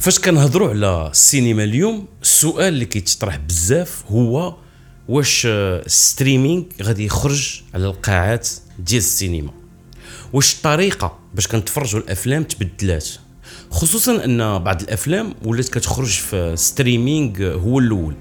فاش 0.00 0.18
كنهضروا 0.18 0.68
على 0.68 1.08
السينما 1.10 1.64
اليوم 1.64 2.06
السؤال 2.22 2.68
اللي 2.74 2.84
كيتطرح 2.84 3.36
بزاف 3.36 4.04
هو 4.10 4.56
واش 5.08 5.42
ال 5.46 5.58
streaming 5.58 6.62
غادي 6.82 7.04
يخرج 7.04 7.62
على 7.74 7.86
القاعات 7.86 8.48
ديال 8.78 8.98
السينما؟ 8.98 9.50
واش 10.32 10.54
الطريقة 10.54 11.18
باش 11.34 11.46
كنتفرجوا 11.46 12.00
الأفلام 12.00 12.42
تبدلات؟ 12.42 13.08
خصوصا 13.70 14.24
أن 14.24 14.58
بعض 14.58 14.82
الأفلام 14.82 15.34
ولات 15.44 15.68
كتخرج 15.68 16.08
في 16.08 16.56
streaming 16.56 17.42
هو 17.42 17.78
الأول. 17.78 18.14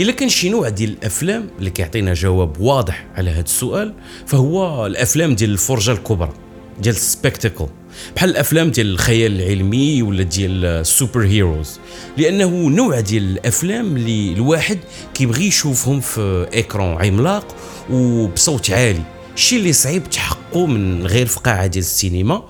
إلا 0.00 0.12
كان 0.12 0.28
شي 0.28 0.48
نوع 0.48 0.68
ديال 0.68 0.90
الأفلام 0.90 1.50
اللي 1.58 1.70
كيعطينا 1.70 2.14
جواب 2.14 2.60
واضح 2.60 3.06
على 3.14 3.30
هذا 3.30 3.40
السؤال 3.40 3.94
فهو 4.26 4.86
الأفلام 4.86 5.34
ديال 5.34 5.50
الفرجة 5.50 5.92
الكبرى 5.92 6.32
ديال 6.80 6.94
ال 6.94 7.01
spectacle. 7.01 7.68
بحال 8.16 8.30
الأفلام 8.30 8.70
ديال 8.70 8.86
الخيال 8.86 9.40
العلمي 9.40 10.02
ولا 10.02 10.22
ديال 10.22 10.64
ال 10.64 10.74
super 10.74 11.24
heroes 11.24 11.80
لأنه 12.16 12.48
نوع 12.68 13.00
ديال 13.00 13.22
الأفلام 13.22 13.96
اللي 13.96 14.32
الواحد 14.32 14.78
كيبغي 15.14 15.46
يشوفهم 15.46 16.00
في 16.00 16.46
écran 16.52 17.04
عملاق 17.04 17.56
وبصوت 17.90 18.70
عالي. 18.70 19.02
الشيء 19.34 19.58
اللي 19.58 19.72
صعيب 19.72 20.10
تحققه 20.10 20.66
من 20.66 21.06
غير 21.06 21.26
في 21.26 21.40
قاعه 21.40 21.66
ديال 21.66 21.84
السينما. 21.84 22.42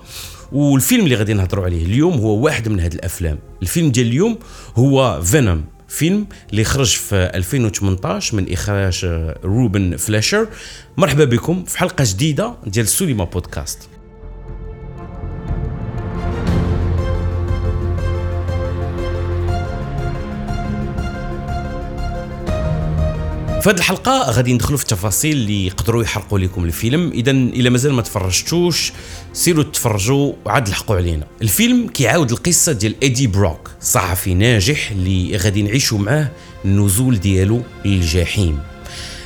والفيلم 0.51 1.03
اللي 1.03 1.15
غادي 1.15 1.33
نهضروا 1.33 1.65
عليه 1.65 1.85
اليوم 1.85 2.13
هو 2.13 2.37
واحد 2.37 2.69
من 2.69 2.79
هذه 2.79 2.93
الأفلام. 2.93 3.39
الفيلم 3.61 3.91
ديال 3.91 4.07
اليوم 4.07 4.37
هو 4.75 5.21
فينوم 5.23 5.65
فيلم 5.87 6.27
اللي 6.51 6.63
خرج 6.63 6.87
في 6.87 7.15
2018 7.15 8.35
من 8.35 8.53
إخراج 8.53 9.05
روبن 9.43 9.97
فلايشر. 9.97 10.47
مرحبا 10.97 11.25
بكم 11.25 11.63
في 11.63 11.77
حلقة 11.77 12.03
جديدة 12.07 12.53
ديال 12.67 12.87
سوليما 12.87 13.23
بودكاست. 13.23 13.79
في 23.65 23.71
هذه 23.71 23.77
الحلقة 23.77 24.31
غادي 24.31 24.53
ندخلوا 24.53 24.77
في 24.77 24.83
التفاصيل 24.83 25.37
اللي 25.37 25.65
يقدروا 25.65 26.03
يحرقوا 26.03 26.39
لكم 26.39 26.65
الفيلم. 26.65 27.11
إذا 27.11 27.31
إلا 27.31 27.69
مازال 27.69 27.93
ما 27.93 28.01
تفرجتوش 28.01 28.91
سيروا 29.33 29.63
تفرجوا 29.63 30.33
وعاد 30.45 30.69
لحقوا 30.69 30.95
علينا. 30.95 31.27
الفيلم 31.41 31.87
كيعاود 31.87 32.31
القصة 32.31 32.71
ديال 32.71 32.95
ايدي 33.03 33.27
بروك 33.27 33.71
صحفي 33.81 34.33
ناجح 34.33 34.91
اللي 34.91 35.37
غادي 35.37 35.61
نعيشوا 35.61 35.97
معاه 35.97 36.31
النزول 36.65 37.19
ديالو 37.19 37.61
للجحيم. 37.85 38.59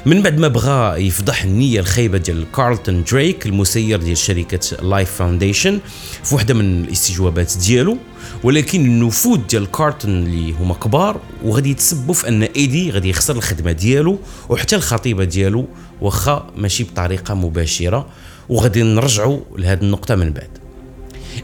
من 0.06 0.22
بعد 0.22 0.40
ما 0.40 0.48
بغى 0.48 1.08
يفضح 1.08 1.44
النية 1.44 1.80
الخايبة 1.80 2.18
ديال 2.18 2.46
كارلتون 2.56 3.04
دريك 3.04 3.46
المسير 3.46 4.00
ديال 4.00 4.18
شركة 4.18 4.78
لايف 4.82 5.12
فاونديشن 5.12 5.80
في 6.24 6.36
واحدة 6.36 6.54
من 6.54 6.84
الاستجوابات 6.84 7.54
ديالو. 7.58 7.98
ولكن 8.44 8.86
النفوذ 8.86 9.40
ديال 9.50 9.72
كارلتون 9.72 10.12
اللي 10.12 10.54
هما 10.54 10.74
كبار 10.74 11.22
وغادي 11.44 11.70
يتسبوا 11.70 12.14
في 12.14 12.28
أن 12.28 12.44
ايدي 12.44 12.92
غادي 12.92 13.10
يخسر 13.10 13.36
الخدمة 13.36 13.72
ديالو 13.72 14.20
وحتى 14.50 14.76
الخطيبة 14.76 15.24
ديالو 15.24 15.66
واخا 16.02 16.48
ماشي 16.58 16.84
بطريقة 16.84 17.34
مباشرة. 17.34 18.08
وغادي 18.50 18.84
نرجعوا 18.84 19.40
لهذه 19.58 19.82
النقطة 19.82 20.16
من 20.16 20.34
بعد. 20.34 20.50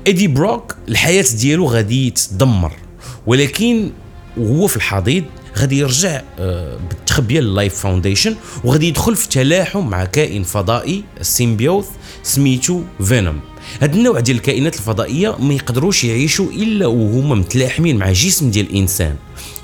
ايدي 0.08 0.28
بروك 0.28 0.75
الحياة 0.88 1.25
ديالو 1.40 1.66
غادي 1.66 2.09
تدمر 2.09 2.72
ولكن 3.28 3.92
وهو 4.38 4.67
في 4.67 4.75
الحضيض 4.75 5.23
غادي 5.58 5.78
يرجع 5.78 6.22
آه، 6.39 6.78
بالتخبية 6.89 7.39
لللايف 7.39 7.75
فاونديشن 7.75 8.36
وغادي 8.64 8.88
يدخل 8.88 9.16
في 9.16 9.30
تلاحم 9.30 9.88
مع 9.88 10.06
كائن 10.06 10.44
فضائي 10.44 11.03
ال 11.20 11.27
symbiote 11.27 11.86
سميتو 12.23 12.81
فينوم. 13.03 13.39
هاد 13.81 13.95
النوع 13.95 14.20
ديال 14.20 14.38
الكائنات 14.38 14.75
الفضائية 14.75 15.36
ما 15.39 15.53
يقدروش 15.53 16.03
يعيشوا 16.03 16.52
إلا 16.52 16.88
وهما 16.88 17.36
متلاحمين 17.36 17.97
مع 17.97 18.12
جسم 18.12 18.52
ديال 18.52 18.70
الإنسان. 18.70 19.16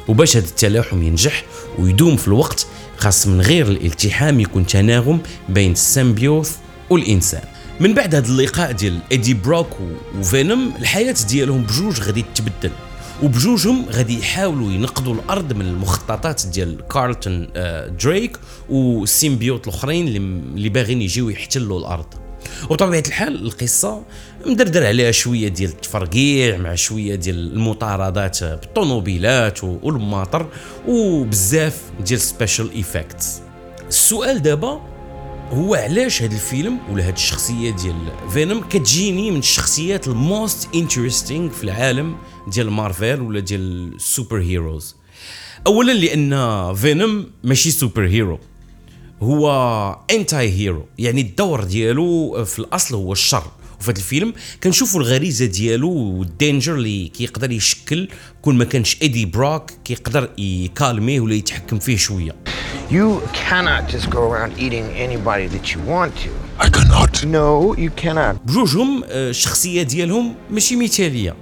وباش 0.07 0.37
هذا 0.37 0.45
التلاحم 0.45 1.03
ينجح 1.03 1.43
ويدوم 1.79 2.17
في 2.17 2.27
الوقت 2.27 2.67
خاص 2.97 3.27
من 3.27 3.41
غير 3.41 3.67
الالتحام 3.67 4.39
يكون 4.39 4.65
تناغم 4.65 5.19
بين 5.49 5.71
ال 5.71 5.80
symbiote 5.80 6.51
والإنسان. 6.89 7.43
من 7.79 7.93
بعد 7.93 8.15
هذا 8.15 8.27
اللقاء 8.27 8.71
ديال 8.71 8.99
ايدي 9.11 9.33
بروك 9.33 9.67
وفينوم 10.19 10.73
الحياة 10.79 11.15
ديالهم 11.29 11.63
بجوج 11.63 12.01
غادي 12.01 12.25
تتبدل 12.35 12.71
وبجوجهم 13.23 13.85
غادي 13.89 14.19
يحاولوا 14.19 14.71
ينقذوا 14.71 15.13
الأرض 15.13 15.53
من 15.53 15.65
المخططات 15.65 16.45
ديال 16.45 16.87
كارلتون 16.87 17.47
آه، 17.55 17.87
دريك 17.87 18.37
وال 18.69 18.89
symbiote 18.89 19.67
الأخرين 19.67 20.07
اللي 20.07 20.69
باغيين 20.69 21.01
يجيو 21.01 21.29
يحتلوا 21.29 21.79
الأرض. 21.79 22.05
وطبيعة 22.69 23.03
الحال 23.07 23.45
القصة 23.45 24.03
مدردر 24.45 24.85
عليها 24.85 25.11
شوية 25.11 25.47
ديال 25.47 25.69
التفرقيع 25.69 26.57
مع 26.57 26.75
شوية 26.75 27.15
ديال 27.15 27.53
المطاردات 27.53 28.43
بالطوموبيلات 28.43 29.63
والماطر 29.63 30.47
وبزاف 30.87 31.81
ديال 32.05 32.21
special 32.21 32.71
effects 32.71 33.41
السؤال 33.87 34.41
دابا 34.41 34.81
هو 35.51 35.75
علاش 35.75 36.21
هذا 36.21 36.35
الفيلم 36.35 36.79
ولا 36.91 37.07
هذه 37.07 37.13
الشخصية 37.13 37.71
ديال 37.71 37.95
فينوم 38.33 38.63
كتجيني 38.69 39.31
من 39.31 39.39
الشخصيات 39.39 40.07
ال 40.07 40.20
most 40.20 40.69
interesting 40.75 41.49
في 41.49 41.63
العالم 41.63 42.15
ديال 42.47 42.71
مارفل 42.71 43.21
ولا 43.21 43.39
ديال 43.39 43.95
ال 43.95 44.03
super 44.03 44.41
heroes 44.41 44.95
اولا 45.67 45.91
لأن 45.91 46.73
فينوم 46.75 47.25
ماشي 47.43 47.71
super 47.71 48.07
hero 48.07 48.39
هو 49.21 49.99
anti-hero 50.11 50.85
يعني 50.99 51.21
الدور 51.21 51.63
ديالو 51.63 52.45
في 52.45 52.59
الأصل 52.59 52.95
هو 52.95 53.11
الشر. 53.11 53.43
وفي 53.79 53.91
هذا 53.91 53.99
الفيلم 53.99 54.33
كنشوفوا 54.63 55.01
الغريزة 55.01 55.45
ديالو 55.45 55.91
وال 55.91 56.12
danger 56.12 56.75
اللي 56.75 57.07
كيقدر 57.07 57.51
يشكل 57.51 58.07
كون 58.41 58.57
ما 58.57 58.65
كانش 58.65 58.97
ايدي 59.01 59.25
بروك 59.25 59.71
كيقدر 59.85 60.29
يكالميه 60.37 61.19
ولا 61.19 61.35
يتحكم 61.35 61.79
فيه 61.79 61.97
شوية. 61.97 62.35
You 62.91 63.21
cannot 63.33 63.87
just 63.87 64.09
go 64.09 64.21
around 64.29 64.51
eating 64.59 64.85
anybody 65.05 65.47
that 65.47 65.73
you 65.73 65.79
want 65.93 66.13
to. 66.23 66.29
I 66.59 66.67
cannot. 66.67 67.25
No, 67.25 67.73
you 67.77 67.89
cannot. 67.89 68.35
بجوجهم 68.45 69.03
آه، 69.03 69.29
الشخصيه 69.29 69.83
ديالهم 69.83 70.35
ماشي 70.49 70.75
مثالية 70.75 71.35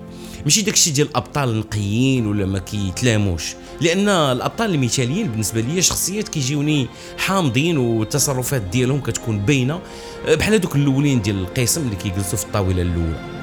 ماشي 0.44 0.62
داكشي 0.62 0.92
ديال 0.92 1.08
الأبطال 1.08 1.50
النقيين 1.50 2.28
ولا 2.28 2.46
ما 2.46 2.60
كيتلاموش 2.60 3.56
لأن 3.82 4.10
الأبطال 4.10 4.74
المثاليين 4.74 5.28
بالنسبة 5.28 5.62
لي 5.62 5.82
شخصيات 5.82 6.28
كيجيوني 6.30 6.88
حامضين 7.18 7.78
والتصرفات 7.78 8.62
ديالهم 8.62 9.02
كتكون 9.02 9.40
باينة 9.40 9.80
آه، 10.28 10.36
بحال 10.36 10.54
هذوك 10.54 10.76
الأولين 10.76 11.22
ديال 11.22 11.40
القسم 11.40 11.82
اللي 11.82 11.96
كيجلسوا 11.96 12.38
في 12.38 12.46
الطاولة 12.46 12.82
الأولى 12.82 13.40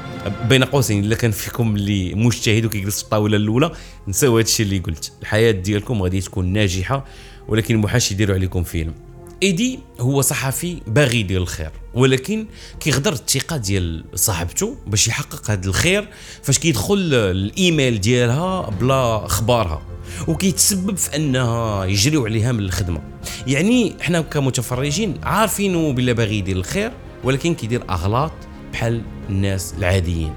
بين 0.48 0.64
قوسين 0.64 1.04
إلا 1.04 1.16
كان 1.16 1.30
فيكم 1.30 1.76
اللي 1.76 2.14
مجتهد 2.14 2.64
وكيجلس 2.64 2.98
في 2.98 3.04
الطاولة 3.04 3.36
الأولى 3.36 3.72
نساو 4.08 4.38
هذا 4.38 4.46
الشيء 4.46 4.66
اللي 4.66 4.78
قلت 4.78 5.12
الحياة 5.22 5.50
ديالكم 5.50 6.02
غادي 6.02 6.20
تكون 6.20 6.52
ناجحة 6.52 7.04
ولكن 7.48 7.76
محاش 7.76 8.12
يديروا 8.12 8.34
عليكم 8.34 8.62
فيلم. 8.62 8.94
إيدي 9.42 9.78
هو 10.00 10.20
صحفي 10.20 10.80
باغي 10.86 11.20
يدير 11.20 11.42
الخير 11.42 11.70
ولكن 11.94 12.46
كيغدر 12.80 13.12
الثقة 13.12 13.56
ديال 13.56 14.04
صاحبته 14.14 14.76
باش 14.86 15.08
يحقق 15.08 15.50
هذا 15.50 15.68
الخير 15.68 16.08
فاش 16.42 16.58
كيدخل 16.58 17.14
الإيميل 17.14 18.00
ديالها 18.00 18.70
بلا 18.70 19.26
اخبارها 19.26 19.82
وكيتسبب 20.28 20.96
في 20.96 21.16
أنها 21.16 21.84
يجريو 21.84 22.26
عليها 22.26 22.52
من 22.52 22.60
الخدمة. 22.60 23.02
يعني 23.46 23.96
حنا 24.00 24.20
كمتفرجين 24.20 25.14
عارفينه 25.22 25.92
بلا 25.92 26.12
باغي 26.12 26.38
يدير 26.38 26.56
الخير 26.56 26.92
ولكن 27.24 27.54
كيدير 27.54 27.82
أغلاط 27.90 28.32
بحال 28.72 29.02
الناس 29.28 29.74
العاديين. 29.78 30.34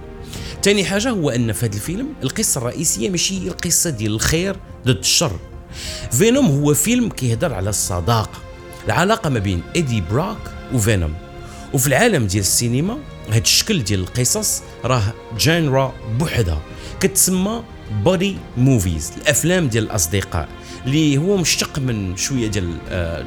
تاني 0.61 0.85
حاجة 0.85 1.09
هو 1.09 1.29
أن 1.29 1.51
في 1.51 1.65
هذا 1.65 1.75
الفيلم 1.75 2.13
القصة 2.23 2.57
الرئيسية 2.57 3.09
ماشي 3.09 3.47
القصة 3.47 3.89
ديال 3.89 4.11
الخير 4.11 4.55
ضد 4.85 4.97
الشر. 4.97 5.39
فينوم 6.11 6.45
هو 6.45 6.73
فيلم 6.73 7.09
كيهضر 7.09 7.53
على 7.53 7.69
الصداقة 7.69 8.39
العلاقة 8.85 9.29
ما 9.29 9.39
بين 9.39 9.61
إيدي 9.75 10.03
بروك 10.11 10.37
وفينوم. 10.73 11.13
وفي 11.73 11.87
العالم 11.87 12.27
ديال 12.27 12.41
السينما 12.41 12.97
هاد 13.31 13.41
الشكل 13.41 13.83
ديال 13.83 13.99
القصص 13.99 14.61
راه 14.85 15.13
genre 15.39 15.93
بوحدها 16.19 16.61
كتسمى 16.99 17.63
buddy 18.03 18.37
movies 18.57 19.11
الأفلام 19.17 19.67
ديال 19.67 19.83
الأصدقاء. 19.83 20.49
اللي 20.85 21.17
هو 21.17 21.37
مشتق 21.37 21.79
من 21.79 22.17
شوية 22.17 22.47
ديال 22.47 22.77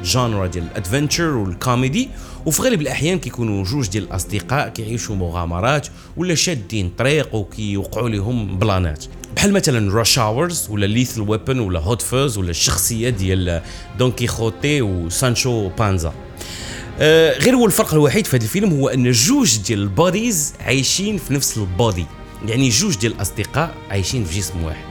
genre 0.03 0.47
ديال 0.47 0.63
ال 0.63 0.69
adventure 0.69 1.27
وال 1.27 1.45
comedy. 1.45 2.09
وفي 2.45 2.61
غالب 2.61 2.81
الأحيان 2.81 3.19
كيكونوا 3.19 3.63
جوج 3.63 3.87
ديال 3.87 4.03
الأصدقاء 4.03 4.69
كيعيشوا 4.69 5.15
مغامرات 5.15 5.87
ولا 6.17 6.35
شادين 6.35 6.91
طريق 6.97 7.35
وكيوقعوا 7.35 8.09
لهم 8.09 8.59
بلانات. 8.59 9.05
بحال 9.35 9.53
مثلا 9.53 9.93
Rush 9.93 10.19
Hour 10.19 10.67
ولا 10.69 10.85
Lethal 10.85 11.21
Weapon 11.21 11.59
ولا 11.59 11.79
Hot 11.79 12.01
Fuzz 12.01 12.37
ولا 12.37 12.49
الشخصية 12.49 13.09
ديال 13.09 13.61
دون 13.99 14.11
كيخوتي 14.11 14.81
وسانشو 14.81 15.69
بانزا 15.69 16.13
آه 16.99 17.37
غير 17.37 17.55
هو 17.55 17.65
الفرق 17.65 17.93
الوحيد 17.93 18.27
في 18.27 18.37
هذا 18.37 18.43
الفيلم 18.43 18.73
هو 18.73 18.87
أن 18.87 19.11
جوج 19.11 19.57
ديال 19.57 19.79
ال 19.79 19.88
buddies 19.88 20.53
عايشين 20.59 21.17
في 21.17 21.33
نفس 21.33 21.57
ال 21.57 21.65
body. 21.65 22.05
يعني 22.47 22.69
جوج 22.69 22.97
ديال 22.97 23.13
الأصدقاء 23.13 23.75
عايشين 23.89 24.23
في 24.23 24.39
جسم 24.39 24.63
واحد. 24.63 24.85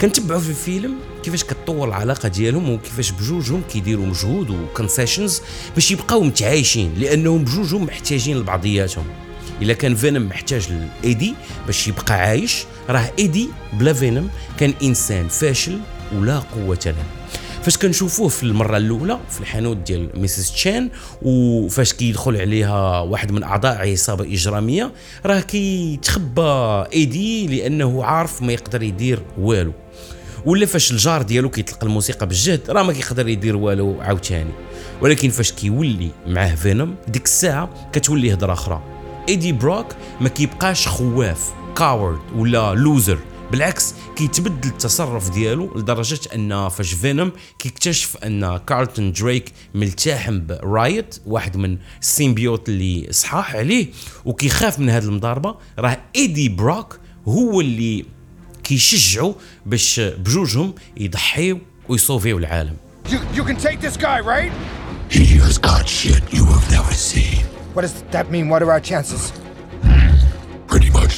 كنتبعوا 0.00 0.40
في 0.40 0.50
الفيلم 0.50 0.94
كيفاش 1.22 1.44
كتطور 1.44 1.88
العلاقة 1.88 2.28
ديالهم 2.28 2.70
وكيفاش 2.70 3.10
بجوجهم 3.10 3.62
كيديروا 3.72 4.06
مجهود 4.06 4.50
و 4.50 4.58
concessions 4.58 5.40
باش 5.74 5.90
يبقاو 5.90 6.22
متعايشين 6.22 6.94
لأنهم 6.98 7.44
بجوجهم 7.44 7.84
محتاجين 7.84 8.38
لبعضياتهم. 8.38 9.04
إلا 9.62 9.72
كان 9.74 9.94
فينوم 9.94 10.26
محتاج 10.26 10.68
لايدي 11.02 11.34
باش 11.66 11.88
يبقى 11.88 12.14
عايش 12.14 12.64
راه 12.88 13.10
ايدي 13.18 13.48
بلا 13.72 13.92
فينوم 13.92 14.30
كان 14.58 14.74
إنسان 14.82 15.28
فاشل 15.28 15.78
ولا 16.18 16.38
قوة 16.38 16.78
له. 16.86 17.04
فاش 17.62 17.76
كنشوفوه 17.76 18.28
في 18.28 18.42
المرة 18.42 18.76
الأولى 18.76 19.18
في 19.30 19.40
الحانوت 19.40 19.76
ديال 19.76 20.08
ميسيس 20.20 20.52
تشان 20.52 20.90
وفاش 21.22 21.92
كيدخل 21.92 22.36
عليها 22.36 23.00
واحد 23.00 23.32
من 23.32 23.42
أعضاء 23.42 23.90
عصابة 23.90 24.24
إجرامية 24.24 24.92
راه 25.26 25.40
كيتخبى 25.40 26.84
ايدي 26.92 27.46
لأنه 27.46 28.04
عارف 28.04 28.42
ما 28.42 28.52
يقدر 28.52 28.82
يدير 28.82 29.22
والو. 29.38 29.72
ولا 30.46 30.66
فاش 30.66 30.92
الجار 30.92 31.22
ديالو 31.22 31.50
كيطلق 31.50 31.84
الموسيقى 31.84 32.26
بالجهد 32.26 32.70
راه 32.70 32.82
ما 32.82 32.92
كيقدر 32.92 33.28
يدير 33.28 33.56
والو 33.56 34.00
عاوتاني. 34.00 34.50
ولكن 35.00 35.30
فاش 35.30 35.52
كيولي 35.52 36.10
معاه 36.26 36.54
فينوم 36.54 36.94
ديك 37.08 37.24
الساعة 37.24 37.90
كتولي 37.92 38.34
هضرة 38.34 38.52
أخرى. 38.52 38.82
ايدي 39.28 39.52
بروك 39.52 39.86
ما 40.20 40.28
كيبقاش 40.28 40.88
خواف 40.88 41.52
coward 41.76 42.18
ولا 42.36 42.74
loser 42.74 43.18
بالعكس 43.52 43.94
كيتبدل 44.16 44.68
التصرف 44.68 45.30
ديالو 45.30 45.78
لدرجة 45.78 46.20
أن 46.34 46.68
فاش 46.68 46.92
فينوم 46.92 47.32
كيكتشف 47.58 48.16
أن 48.16 48.56
كارلتون 48.56 49.12
دريك 49.12 49.52
ملتحم 49.74 50.46
ب 50.46 50.60
Riot 50.60 51.18
واحد 51.26 51.56
من 51.56 51.78
ال 52.00 52.08
symbiote 52.08 52.68
اللي 52.68 53.08
صحاح 53.10 53.56
عليه 53.56 53.86
وكيخاف 54.24 54.78
من 54.78 54.90
هذه 54.90 55.04
المضاربة. 55.04 55.54
راه 55.78 55.98
ايدي 56.16 56.48
بروك 56.48 56.98
هو 57.28 57.60
اللي 57.60 58.04
كيشجعوا 58.64 59.34
باش 59.66 60.00
بجوجهم 60.00 60.74
يضحيوا 60.96 61.58
ويصوفيو 61.88 62.38
العالم 62.38 62.76
You, 63.08 63.18
you 63.34 63.44
can 63.44 63.56
take 63.56 63.80
this 63.80 63.96
guy, 63.96 64.18
right? 64.34 64.52
He 65.10 65.24
has 65.46 65.58
got 65.58 65.84
shit 65.88 66.22
you 66.36 66.44
have 66.54 66.66
never 66.76 66.94
seen. 67.10 67.44
What 67.74 67.82
does 67.82 67.94
that 68.14 68.26
mean? 68.30 68.48
What 68.48 68.62
are 68.62 68.70
our 68.70 68.80
chances? 68.80 69.32
Pretty 70.68 70.90
much 70.90 71.14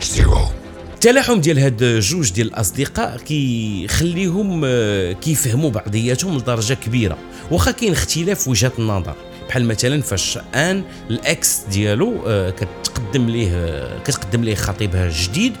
zero. 0.00 0.52
التلاحم 0.94 1.40
ديال 1.40 1.58
هاد 1.58 1.98
جوج 1.98 2.32
ديال 2.32 2.46
الأصدقاء 2.46 3.16
كيخليهم 3.18 4.62
آه، 4.64 5.12
كيفهموا 5.12 5.70
بعضياتهم 5.70 6.38
لدرجة 6.38 6.74
كبيرة 6.74 7.18
واخا 7.50 7.70
كاين 7.70 7.92
اختلاف 7.92 8.42
في 8.42 8.50
وجهات 8.50 8.78
النظر 8.78 9.14
بحال 9.48 9.64
مثلا 9.64 10.02
فاش 10.02 10.38
آن 10.54 10.82
الأكس 11.10 11.60
ديالو 11.70 12.22
آه، 12.26 12.50
كتقدم 12.50 13.26
ليه 13.26 13.50
آه، 13.52 14.02
كتقدم 14.02 14.44
ليه 14.44 14.54
خطيبها 14.54 15.06
الجديد 15.06 15.52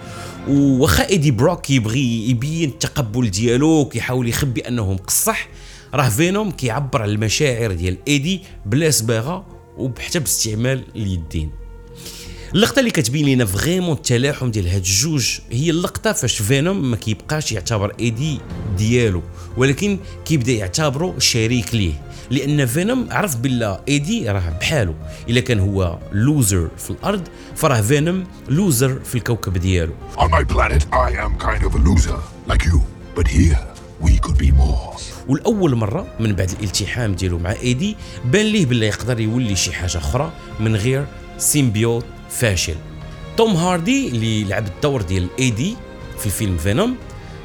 وواخا 0.48 1.08
ايدي 1.08 1.30
بروك 1.30 1.60
كيبغي 1.60 2.30
يبين 2.30 2.68
التقبل 2.68 3.30
ديالو 3.30 3.84
كيحاول 3.84 4.28
يخبي 4.28 4.60
أنه 4.60 4.92
مقصح. 4.92 5.48
راه 5.94 6.08
فينوم 6.08 6.50
كيعبر 6.50 7.02
على 7.02 7.12
المشاعر 7.12 7.72
ديال 7.72 7.96
إيدي 8.08 8.40
بلا 8.66 8.90
صباغة 8.90 9.46
وحتى 9.76 10.18
باستعمال 10.18 10.84
اليدين. 10.96 11.50
اللقطة 12.54 12.80
اللي 12.80 12.90
كتبين 12.90 13.26
لنا 13.28 13.44
vraiment 13.44 13.96
التلاحم 13.96 14.50
ديال 14.50 14.68
هاد 14.68 14.76
الجوج 14.76 15.38
هي 15.50 15.70
اللقطة 15.70 16.12
فاش 16.12 16.42
فينوم 16.42 16.90
ما 16.90 16.96
كيبقاش 16.96 17.52
يعتبر 17.52 17.94
إيدي 18.00 18.38
ديالو 18.78 19.22
ولكن 19.56 19.98
كيبدا 20.24 20.52
يعتبره 20.52 21.14
شريك 21.18 21.74
ليه. 21.74 22.07
لأن 22.30 22.66
فينوم 22.66 23.08
عرف 23.10 23.36
بلا 23.36 23.80
إيدي 23.88 24.30
راه 24.30 24.58
بحاله 24.60 24.94
إلا 25.28 25.40
كان 25.40 25.60
هو 25.60 25.98
loser 26.12 26.68
في 26.78 26.90
الأرض 26.90 27.28
فراه 27.56 27.80
فينوم 27.80 28.24
loser 28.48 29.00
في 29.04 29.14
الكوكب 29.14 29.52
ديالو 29.58 29.92
On 30.16 30.30
my 30.30 30.44
planet, 30.54 30.82
I 30.92 31.10
am 31.24 31.38
kind 31.46 31.62
of 31.66 31.74
a 31.74 31.78
loser, 31.88 32.18
like 32.52 32.64
you. 32.64 32.80
But 33.16 33.26
here, 33.28 33.58
we 34.00 34.18
could 34.26 34.38
be 34.38 34.50
more. 34.52 35.00
والأول 35.28 35.74
مرة 35.74 36.06
من 36.20 36.32
بعد 36.34 36.50
الالتحام 36.50 37.14
ديالو 37.14 37.38
مع 37.38 37.52
إيدي 37.52 37.96
بان 38.24 38.46
ليه 38.46 38.66
بلا 38.66 38.86
يقدر 38.86 39.20
يولي 39.20 39.56
شي 39.56 39.72
حاجة 39.72 39.98
أخرى 39.98 40.32
من 40.60 40.76
غير 40.76 41.06
symbiote 41.38 42.04
فاشل 42.30 42.74
توم 43.36 43.56
هاردي 43.56 44.08
اللي 44.08 44.44
لعب 44.44 44.66
الدور 44.66 45.02
ديال 45.02 45.28
إيدي 45.38 45.76
في 46.18 46.26
الفيلم 46.26 46.56
فينوم 46.56 46.96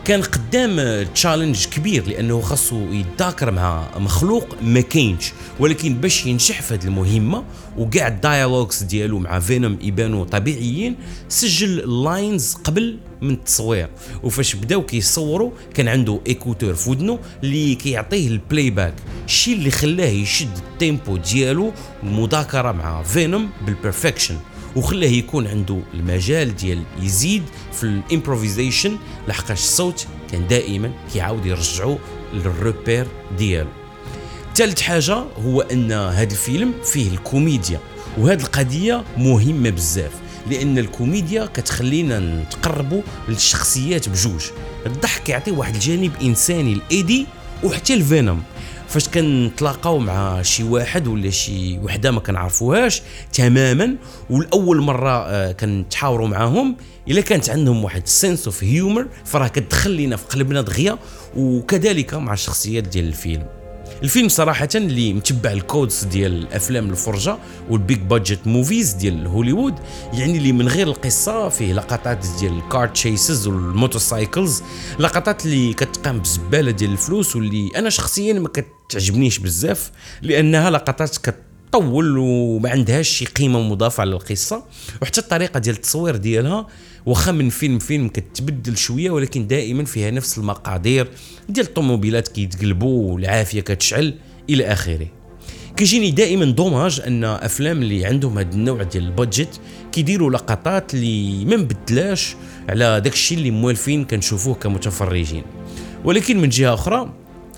كان 0.05 0.21
قدام 0.21 1.03
challenge 1.13 1.65
كبير 1.65 2.07
لأنه 2.07 2.41
خاصو 2.41 2.91
يتذاكر 2.91 3.51
مع 3.51 3.87
مخلوق 3.97 4.55
ما 4.61 4.81
كاينش 4.81 5.31
ولكن 5.59 5.93
باش 5.93 6.25
ينجح 6.25 6.61
في 6.61 6.73
هذه 6.73 6.83
المهمة 6.83 7.43
وكاع 7.77 8.07
ال 8.07 8.15
dialogues 8.15 8.83
ديالو 8.83 9.19
مع 9.19 9.39
فينوم 9.39 9.77
يبانوا 9.81 10.25
طبيعيين 10.25 10.95
سجل 11.29 11.79
ال 11.79 11.91
lines 11.91 12.53
قبل 12.53 12.97
من 13.21 13.31
التصوير. 13.31 13.89
وفاش 14.23 14.55
بداو 14.55 14.85
كيصوروا 14.85 15.51
كان 15.73 15.87
عنده 15.87 16.19
écouteur 16.27 16.73
في 16.73 16.89
ودنه 16.89 17.19
اللي 17.43 17.75
كيعطيه 17.75 18.27
ال 18.27 18.69
playback 18.69 18.93
الشيء 19.25 19.55
اللي 19.55 19.71
خلاه 19.71 20.09
يشد 20.09 20.57
ال 20.57 20.67
tempo 20.67 21.17
ديالو 21.17 21.71
المذاكره 22.03 22.71
مع 22.71 23.03
فينوم 23.03 23.49
بال 23.65 23.77
perfection 23.77 24.35
وخلاه 24.75 25.07
يكون 25.07 25.47
عنده 25.47 25.79
المجال 25.93 26.55
ديال 26.55 26.83
يزيد 27.01 27.43
في 27.73 27.83
ال 27.83 27.91
improvisation 27.91 28.97
لحقاش 29.27 29.59
الصوت 29.59 30.07
كان 30.31 30.47
دائما 30.47 30.91
كيعاود 31.13 31.45
يرجعو 31.45 31.97
لل 32.33 32.52
repère 32.52 33.07
ديالو. 33.37 33.69
ثالث 34.55 34.81
حاجة 34.81 35.23
هو 35.45 35.61
أن 35.61 35.91
هذا 35.91 36.31
الفيلم 36.31 36.73
فيه 36.83 37.11
الكوميديا 37.11 37.79
وهذه 38.17 38.41
القضية 38.41 39.03
مهمة 39.17 39.69
بزاف 39.69 40.11
لأن 40.49 40.77
الكوميديا 40.77 41.45
كتخلينا 41.45 42.19
نتقربوا 42.19 43.01
للشخصيات 43.29 44.09
بجوج. 44.09 44.43
الضحك 44.85 45.29
يعطي 45.29 45.51
واحد 45.51 45.73
الجانب 45.73 46.11
إنساني 46.21 46.75
لإيدي 46.75 47.25
وحتى 47.63 47.93
الفينوم. 47.93 48.43
فاش 48.93 49.09
كنتلاقاو 49.09 49.99
مع 49.99 50.41
شي 50.41 50.63
واحد 50.63 51.07
ولا 51.07 51.29
شي 51.29 51.79
وحده 51.79 52.11
ما 52.11 52.19
كنعرفوهاش 52.19 53.01
تماما 53.33 53.95
والأول 54.29 54.81
مرة 54.81 55.09
آه، 55.09 55.51
كنتحاوروا 55.51 56.27
معاهم 56.27 56.75
إلا 57.07 57.21
كانت 57.21 57.49
عندهم 57.49 57.83
واحد 57.83 58.07
sense 58.07 58.45
of 58.45 58.63
humor 58.63 59.07
فراه 59.25 59.47
كتدخل 59.47 59.91
لينا 59.91 60.15
في 60.15 60.25
قلبنا 60.25 60.61
دغيا 60.61 60.97
وكذلك 61.37 62.13
مع 62.13 62.33
الشخصيات 62.33 62.83
ديال 62.83 63.07
الفيلم. 63.07 63.62
الفيلم 64.03 64.29
صراحة 64.29 64.69
اللي 64.75 65.13
متبع 65.13 65.51
ال 65.51 65.60
codes 65.60 66.03
ديال 66.03 66.33
الافلام 66.33 66.89
الفرجة 66.89 67.37
وال 67.69 67.81
big 67.81 67.99
budget 67.99 68.47
movies 68.47 68.93
ديال 68.93 69.27
هوليوود 69.27 69.75
يعني 70.13 70.37
اللي 70.37 70.51
من 70.51 70.67
غير 70.67 70.87
القصة 70.87 71.49
فيه 71.49 71.73
لقطات 71.73 72.25
ديال 72.39 72.57
ال 72.57 72.65
car 72.65 72.87
chases 72.87 73.47
وال 73.47 73.65
motorcycles 73.65 74.63
لقطات 74.99 75.45
اللي 75.45 75.73
كتقام 75.73 76.19
بزبالة 76.19 76.71
ديال 76.71 76.91
الفلوس 76.91 77.35
واللي 77.35 77.71
أنا 77.75 77.89
شخصيا 77.89 78.33
ما 78.33 78.49
كتعجبنيش 78.49 79.37
بزاف 79.37 79.91
لأنها 80.21 80.69
لقطات 80.69 81.17
كتطول 81.17 82.17
وما 82.17 82.69
عندهاش 82.69 83.09
شي 83.09 83.25
قيمة 83.25 83.59
مضافة 83.59 84.01
على 84.01 84.11
القصة. 84.11 84.63
وحتى 85.01 85.21
الطريقة 85.21 85.59
ديال 85.59 85.75
التصوير 85.75 86.15
ديالها 86.15 86.67
واخا 87.05 87.31
من 87.31 87.49
فيلم 87.49 87.79
فيلم 87.79 88.07
كتبدل 88.07 88.77
شوية 88.77 89.11
ولكن 89.11 89.47
دائما 89.47 89.85
فيها 89.85 90.11
نفس 90.11 90.37
المقادير 90.37 91.07
ديال 91.49 91.65
الطوموبيلات 91.65 92.27
كيتقلبوا 92.27 93.13
والعافية 93.13 93.61
كتشعل 93.61 94.13
إلى 94.49 94.65
آخره. 94.65 95.07
كيجيني 95.77 96.11
دائما 96.11 96.45
dommage 96.45 97.01
أن 97.07 97.23
أفلام 97.23 97.81
اللي 97.81 98.05
عندهم 98.05 98.37
هذا 98.37 98.53
النوع 98.53 98.83
ديال 98.83 99.03
ال 99.03 99.11
budget 99.11 99.59
كيديروا 99.91 100.31
لقطات 100.31 100.93
اللي 100.93 101.45
ما 101.45 101.57
مبدلاش 101.57 102.35
على 102.69 103.01
داك 103.01 103.13
الشيء 103.13 103.37
اللي 103.37 103.51
موالفين 103.51 104.05
كنشوفوه 104.05 104.55
كمتفرجين. 104.55 105.43
ولكن 106.05 106.41
من 106.41 106.49
جهة 106.49 106.73
أخرى 106.73 107.13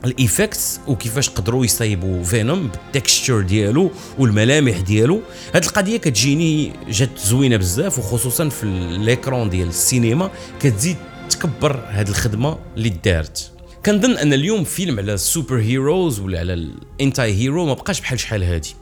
ال 0.06 0.15
effects 0.15 0.80
وكيفاش 0.88 1.30
قدروا 1.30 1.66
يصايبوا 1.66 2.24
فينوم 2.24 2.68
بال 2.68 2.84
texture 2.84 3.42
ديالو 3.42 3.92
والملامح 4.20 4.80
ديالو. 4.80 5.22
هاد 5.54 5.64
القضية 5.64 5.98
كتجيني 5.98 6.74
جات 6.90 7.20
زوينة 7.20 7.58
بزاف 7.58 8.00
وخصوصا 8.00 8.50
في 8.50 8.64
ال 8.64 8.78
écran 8.78 9.50
ديال 9.50 9.68
السينما 9.68 10.32
كتزيد 10.60 10.98
تكبر 11.30 11.86
هاد 11.90 12.08
الخدمة 12.08 12.58
اللي 12.78 12.90
دارت. 12.90 13.52
كنظن 13.86 14.18
أن 14.18 14.34
اليوم 14.34 14.64
فيلم 14.64 15.00
على 15.00 15.14
ال 15.14 15.21
super 15.21 15.60
heroes 15.60 16.20
ولا 16.20 16.40
على 16.40 16.54
ال 16.54 17.34
anti-hero 17.34 17.66
ما 17.66 17.74
بقاش 17.74 18.02
بحال 18.02 18.20
شحال 18.20 18.44
هادي. 18.44 18.76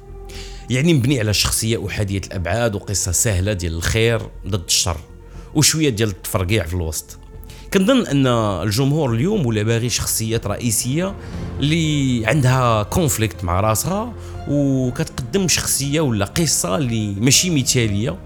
يعني 0.69 0.93
مبني 0.93 1.19
على 1.19 1.33
شخصيه 1.33 1.87
احاديه 1.87 2.21
الأبعاد 2.27 2.75
وقصه 2.75 3.11
سهلة 3.11 3.53
ديال 3.53 3.73
الخير 3.73 4.21
ضد 4.47 4.63
الشر 4.67 4.97
وشويه 5.55 5.89
ديال 5.89 6.09
التفرقيع 6.09 6.65
في 6.65 6.73
الوسط. 6.73 7.19
كنظن 7.73 8.07
أن 8.07 8.27
الجمهور 8.67 9.13
اليوم 9.13 9.45
ولا 9.45 9.63
باغي 9.63 9.89
شخصيات 9.89 10.47
رئيسية 10.47 11.15
اللي 11.59 12.25
عندها 12.25 12.83
conflict 12.83 13.43
مع 13.43 13.59
راسها 13.59 14.13
وكتقدم 14.47 15.47
شخصية 15.47 16.01
ولا 16.01 16.25
قصة 16.25 16.77
اللي 16.77 17.15
ماشي 17.19 17.49
مثالية. 17.49 18.17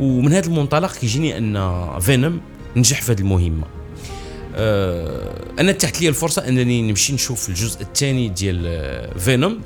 ومن 0.00 0.32
هذا 0.32 0.46
المنطلق 0.46 0.92
كيجيني 0.92 1.38
أن 1.38 1.80
فينوم 2.00 2.40
نجح 2.76 3.02
في 3.02 3.12
هذه 3.12 3.20
المهمة. 3.20 3.64
أه 4.54 5.44
أنا 5.58 5.72
تاحت 5.72 6.00
لي 6.00 6.08
الفرصة 6.08 6.48
أنني 6.48 6.82
نمشي 6.90 7.12
نشوف 7.12 7.48
الجزء 7.48 7.82
الثاني 7.82 8.28
ديال 8.28 9.18
فينوم 9.18 9.60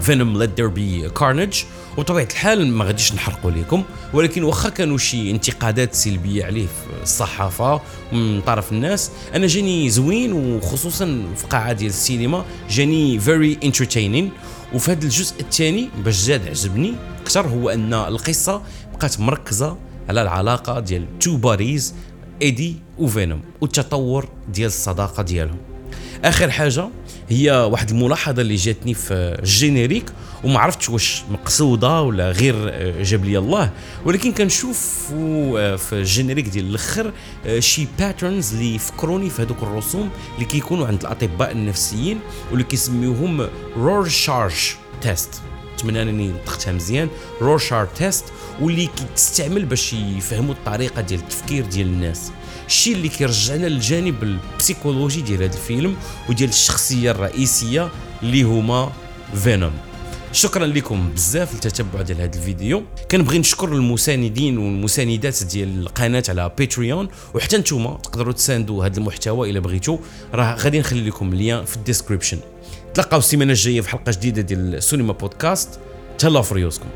فينوم 0.00 0.38
Let 0.38 0.50
There 0.56 0.68
Be 0.68 1.08
Carnage 1.08 1.62
وبطبيعة 1.96 2.28
الحال 2.30 2.66
ما 2.66 2.84
غاديش 2.84 3.14
نحرقوا 3.14 3.50
لكم 3.50 3.82
ولكن 4.12 4.42
واخا 4.42 4.68
كانوا 4.68 4.98
شي 4.98 5.30
انتقادات 5.30 5.94
سلبية 5.94 6.44
عليه 6.44 6.66
في 6.66 7.02
الصحافة 7.02 7.80
من 8.12 8.40
طرف 8.40 8.72
الناس 8.72 9.10
أنا 9.34 9.46
جاني 9.46 9.90
زوين 9.90 10.32
وخصوصا 10.32 11.22
في 11.36 11.46
قاعة 11.46 11.72
ديال 11.72 11.90
السينما 11.90 12.44
جاني 12.70 13.18
very 13.18 13.58
entertaining 13.64 14.30
وفي 14.74 14.90
هذا 14.90 15.04
الجزء 15.04 15.40
الثاني 15.40 15.88
باش 16.04 16.14
زاد 16.14 16.48
عجبني 16.48 16.94
أكثر 17.22 17.46
هو 17.46 17.70
أن 17.70 17.94
القصة 17.94 18.62
بقات 18.94 19.20
مركزة 19.20 19.76
على 20.08 20.22
العلاقة 20.22 20.80
ديال 20.80 21.18
two 21.18 21.36
buddies 21.36 21.94
ايدي 22.42 22.76
وفينوم 22.98 23.40
والتطور 23.60 24.28
ديال 24.48 24.66
الصداقة 24.66 25.22
ديالهم. 25.22 25.56
آخر 26.24 26.50
حاجة 26.50 26.88
هي 27.28 27.50
واحد 27.50 27.90
الملاحظة 27.90 28.42
اللي 28.42 28.54
جاتني 28.54 28.94
في 28.94 29.14
ال 29.14 29.23
générique 29.23 30.04
وما 30.44 30.58
عرفتش 30.60 30.88
واش 30.88 31.22
مقصودة 31.30 32.02
ولا 32.02 32.30
غير 32.30 32.54
آه، 32.58 33.02
جاب 33.02 33.24
لي 33.24 33.38
الله. 33.38 33.70
ولكن 34.04 34.32
كنشوف 34.32 35.10
آه، 35.14 35.76
في 35.76 35.92
ال 35.92 35.98
générique 35.98 36.48
ديال 36.48 36.64
الأخر 36.70 37.12
آه، 37.46 37.58
شي 37.58 37.86
patterns 37.98 38.52
اللي 38.54 38.74
يفكروني 38.74 39.30
في 39.30 39.42
هذوك 39.42 39.62
الرسوم 39.62 40.10
اللي 40.34 40.44
كيكونوا 40.44 40.86
عند 40.86 41.00
الأطباء 41.00 41.52
النفسيين 41.52 42.18
واللي 42.50 42.64
كيسميوهم 42.64 43.48
Rorschach 43.76 44.74
test. 45.02 45.51
نتمنى 45.82 46.02
انني 46.02 46.28
نطقتها 46.28 46.72
مزيان. 46.72 47.08
Rorschach 47.40 47.86
test 47.86 48.24
واللي 48.60 48.86
كيتستعمل 48.96 49.64
باش 49.64 49.92
يفهموا 49.92 50.54
الطريقة 50.54 51.00
ديال 51.00 51.20
التفكير 51.20 51.66
ديال 51.66 51.86
الناس. 51.86 52.32
الشيء 52.66 52.94
اللي 52.94 53.08
كيرجعنا 53.08 53.66
للجانب 53.66 54.22
البسيكولوجي 54.22 55.20
ديال 55.20 55.42
هذا 55.42 55.54
الفيلم 55.54 55.96
وديال 56.28 56.50
الشخصية 56.50 57.10
الرئيسية 57.10 57.88
اللي 58.22 58.42
هما 58.42 58.92
فينوم 59.34 59.72
شكرا 60.32 60.66
لكم 60.66 61.10
بزاف 61.10 61.54
للتتبع 61.54 62.02
ديال 62.02 62.20
هذا 62.20 62.38
الفيديو. 62.38 62.82
كنبغي 63.10 63.38
نشكر 63.38 63.72
المساندين 63.72 64.58
والمساندات 64.58 65.44
ديال 65.44 65.78
القناة 65.78 66.22
على 66.28 66.52
باتريون 66.58 67.08
وحتى 67.34 67.56
نتوما 67.56 67.98
تقدروا 68.02 68.32
تساندوا 68.32 68.86
هذا 68.86 68.98
المحتوى 68.98 69.50
إلا 69.50 69.60
بغيتوا 69.60 69.98
راه 70.34 70.54
غادي 70.54 70.78
نخلي 70.78 71.08
لكم 71.08 71.32
اللين 71.32 71.64
في 71.64 71.76
الديسكريبشن. 71.76 72.38
تلقاو 72.94 73.18
السيمانة 73.18 73.52
الجاية 73.52 73.80
في 73.80 73.88
حلقة 73.88 74.12
جديدة 74.12 74.42
ديال 74.42 74.82
سينما 74.82 75.12
بودكاست. 75.12 75.80
تهلاو 76.18 76.42
في 76.42 76.54
ريوسكم. 76.54 76.86